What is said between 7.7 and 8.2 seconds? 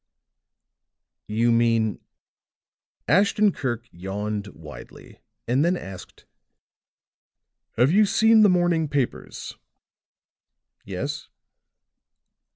"Have you